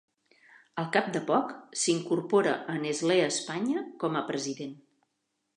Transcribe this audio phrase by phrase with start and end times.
[0.83, 1.51] Al cap de poc
[1.83, 4.77] s'incorpora a Nestlé Espanya com a president.